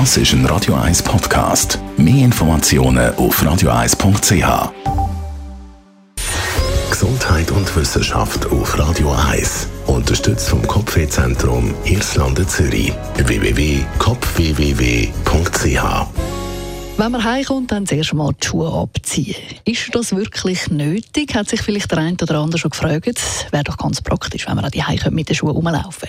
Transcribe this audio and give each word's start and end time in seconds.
Das 0.00 0.16
ist 0.16 0.32
ein 0.32 0.44
Radio 0.46 0.74
1 0.74 1.04
Podcast. 1.04 1.78
Mehr 1.96 2.24
Informationen 2.24 3.14
auf 3.14 3.40
radio1.ch. 3.40 4.72
Gesundheit 6.90 7.52
und 7.52 7.76
Wissenschaft 7.76 8.44
auf 8.46 8.76
Radio 8.76 9.12
1. 9.12 9.68
Unterstützt 9.86 10.48
vom 10.48 10.66
Kopfwehzentrum 10.66 11.72
Irlande 11.84 12.44
Zürich. 12.44 12.92
www.kopfwww.ch 13.18 16.06
wenn 16.96 17.10
man 17.10 17.24
heimkommt, 17.24 17.72
dann 17.72 17.88
zuerst 17.88 18.14
mal 18.14 18.30
die 18.40 18.46
Schuhe 18.46 18.72
abziehen. 18.72 19.34
Ist 19.64 19.92
das 19.92 20.14
wirklich 20.14 20.70
nötig? 20.70 21.34
Hat 21.34 21.48
sich 21.48 21.60
vielleicht 21.60 21.90
der 21.90 21.98
eine 21.98 22.16
oder 22.22 22.38
andere 22.38 22.60
schon 22.60 22.70
gefragt. 22.70 23.20
Wäre 23.50 23.64
doch 23.64 23.76
ganz 23.76 24.00
praktisch, 24.00 24.46
wenn 24.46 24.54
man 24.54 24.64
an 24.64 24.70
die 24.70 24.84
Heim 24.84 25.00
mit 25.10 25.28
den 25.28 25.34
Schuhen 25.34 25.50
rumlaufen 25.50 26.08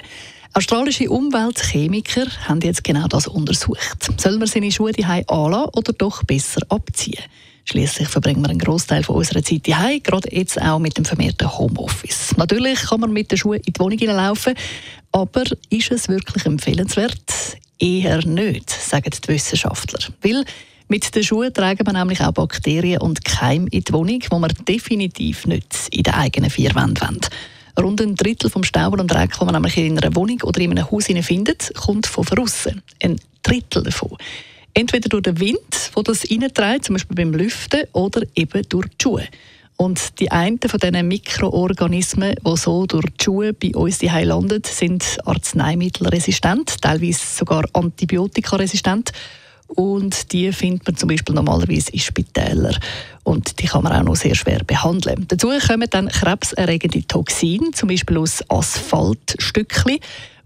Australische 0.57 1.09
Umweltchemiker 1.09 2.27
haben 2.47 2.61
jetzt 2.61 2.81
genau 2.81 3.09
das 3.09 3.27
untersucht. 3.27 4.09
Soll 4.15 4.37
man 4.37 4.47
seine 4.47 4.71
Schuhe 4.71 4.93
daheim 4.93 5.25
anlassen 5.27 5.69
oder 5.73 5.91
doch 5.91 6.23
besser 6.23 6.61
abziehen? 6.69 7.21
Schließlich 7.65 8.07
verbringen 8.07 8.41
wir 8.41 8.51
einen 8.51 8.59
Großteil 8.59 9.03
von 9.03 9.17
unserer 9.17 9.43
Zeit 9.43 9.67
daheim, 9.67 10.01
gerade 10.01 10.33
jetzt 10.33 10.61
auch 10.61 10.79
mit 10.79 10.97
dem 10.97 11.03
vermehrten 11.03 11.57
Homeoffice. 11.57 12.37
Natürlich 12.37 12.79
kann 12.83 13.01
man 13.01 13.11
mit 13.11 13.31
den 13.31 13.37
Schuhen 13.37 13.59
in 13.65 13.73
die 13.73 13.79
Wohnung 13.81 13.99
laufen, 13.99 14.53
aber 15.11 15.43
ist 15.69 15.91
es 15.91 16.07
wirklich 16.07 16.45
empfehlenswert? 16.45 17.57
Eher 17.77 18.25
nicht, 18.25 18.69
sagen 18.69 19.11
die 19.11 19.27
Wissenschaftler. 19.27 19.99
Weil 20.21 20.45
mit 20.87 21.13
den 21.13 21.23
Schuhen 21.23 21.53
tragen 21.53 21.85
wir 21.85 21.91
nämlich 21.91 22.21
auch 22.21 22.31
Bakterien 22.31 23.01
und 23.01 23.25
Keime 23.25 23.67
in 23.71 23.83
die 23.83 23.91
Wohnung, 23.91 24.21
die 24.21 24.29
wir 24.29 24.47
definitiv 24.47 25.47
nicht 25.47 25.89
in 25.91 26.03
den 26.03 26.13
eigenen 26.13 26.49
vier 26.49 26.73
Wänden 26.75 27.01
wollen. 27.01 27.19
Rund 27.79 28.01
ein 28.01 28.15
Drittel 28.15 28.49
vom 28.49 28.63
Staub 28.63 28.99
und 28.99 29.11
Dreck, 29.11 29.37
den 29.37 29.45
man 29.45 29.55
nämlich 29.55 29.77
in 29.77 29.99
einer 29.99 30.15
Wohnung 30.15 30.41
oder 30.43 30.59
in 30.61 30.71
einem 30.71 30.89
Haus 30.89 31.05
findet, 31.05 31.73
kommt 31.75 32.07
von 32.07 32.25
außen. 32.37 32.81
Ein 33.03 33.19
Drittel 33.43 33.83
davon. 33.83 34.17
Entweder 34.73 35.09
durch 35.09 35.23
den 35.23 35.39
Wind, 35.39 35.91
der 35.95 36.03
das 36.03 36.29
reintreibt, 36.29 36.85
zum 36.85 36.95
Beispiel 36.95 37.15
beim 37.15 37.33
Lüften, 37.33 37.83
oder 37.93 38.21
eben 38.35 38.61
durch 38.69 38.87
die 38.87 38.95
Schuhe. 39.03 39.27
Und 39.77 40.19
die 40.19 40.31
einen 40.31 40.59
von 40.65 40.79
diesen 40.79 41.07
Mikroorganismen, 41.07 42.35
die 42.45 42.57
so 42.57 42.85
durch 42.85 43.05
die 43.05 43.23
Schuhe 43.23 43.53
bei 43.53 43.75
uns 43.75 43.99
hier 43.99 44.25
landen, 44.25 44.61
sind 44.65 45.17
arzneimittelresistent, 45.25 46.81
teilweise 46.81 47.19
sogar 47.25 47.65
antibiotikaresistent. 47.73 49.11
Und 49.67 50.31
die 50.31 50.51
findet 50.51 50.87
man 50.87 50.95
zum 50.95 51.09
Beispiel 51.09 51.35
normalerweise 51.35 51.91
in 51.91 51.99
Spitälern. 51.99 52.77
Und 53.23 53.59
die 53.59 53.65
kann 53.65 53.83
man 53.83 53.93
auch 53.93 54.03
noch 54.03 54.15
sehr 54.15 54.35
schwer 54.35 54.63
behandeln. 54.63 55.25
Dazu 55.27 55.49
kommen 55.67 55.89
dann 55.89 56.09
krebserregende 56.09 57.05
Toxine, 57.07 57.71
zum 57.71 57.89
Beispiel 57.89 58.17
aus 58.17 58.43
Asphaltstückchen 58.49 59.99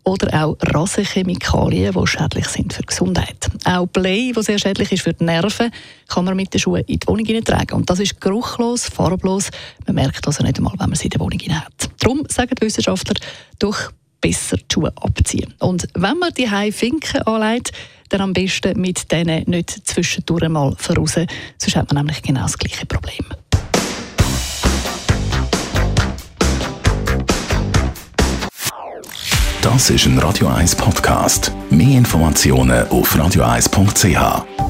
oder 0.03 0.43
auch 0.43 0.57
Rasenchemikalien, 0.61 1.93
die 1.93 2.07
schädlich 2.07 2.47
sind 2.47 2.73
für 2.73 2.81
die 2.81 2.87
Gesundheit. 2.87 3.49
Auch 3.65 3.87
Blei, 3.87 4.31
das 4.33 4.45
sehr 4.45 4.57
schädlich 4.57 4.91
ist 4.91 5.03
für 5.03 5.13
die 5.13 5.25
Nerven, 5.25 5.71
kann 6.07 6.25
man 6.25 6.35
mit 6.35 6.53
den 6.53 6.59
Schuhen 6.59 6.83
in 6.87 6.99
die 6.99 7.07
Wohnung 7.07 7.43
tragen. 7.43 7.75
Und 7.75 7.89
das 7.89 7.99
ist 7.99 8.19
geruchlos, 8.19 8.87
farblos. 8.87 9.49
Man 9.85 9.95
merkt 9.95 10.25
also 10.25 10.43
nicht 10.43 10.57
einmal, 10.57 10.73
wenn 10.77 10.89
man 10.89 10.95
sie 10.95 11.05
in 11.05 11.11
der 11.11 11.19
Wohnung 11.19 11.39
hat. 11.49 11.89
Darum 11.99 12.23
sagen 12.29 12.55
die 12.59 12.65
Wissenschaftler, 12.65 13.15
durch 13.59 13.89
besser 14.21 14.57
die 14.57 14.73
Schuhe 14.73 14.91
abziehen. 14.95 15.53
Und 15.59 15.87
wenn 15.93 16.17
man 16.17 16.33
die 16.33 16.71
Finken 16.71 17.21
anlegt, 17.23 17.71
dann 18.09 18.21
am 18.21 18.33
besten 18.33 18.79
mit 18.79 19.11
denen 19.11 19.43
nicht 19.47 19.87
zwischendurch 19.87 20.49
mal 20.49 20.75
voraus, 20.77 21.13
sonst 21.57 21.75
hat 21.75 21.93
man 21.93 22.05
nämlich 22.05 22.21
genau 22.21 22.41
das 22.41 22.57
gleiche 22.57 22.85
Problem. 22.85 23.25
Das 29.61 29.89
ist 29.89 30.05
ein 30.05 30.17
Radio 30.19 30.47
1 30.47 30.75
Podcast. 30.75 31.51
Mehr 31.69 31.97
Informationen 31.97 32.87
auf 32.87 33.15
radio1.ch. 33.15 34.68